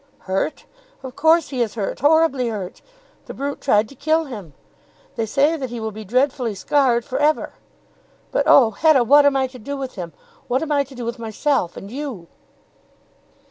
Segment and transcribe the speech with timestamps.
[0.21, 0.65] "Hurt;
[1.03, 2.81] of course he is hurt; horribly hurt.
[3.27, 4.55] The brute tried to kill him.
[5.15, 7.53] They say that he will be dreadfully scarred for ever.
[8.31, 10.11] But oh, Hetta; what am I to do with him?
[10.47, 12.25] What am I to do with myself and you?"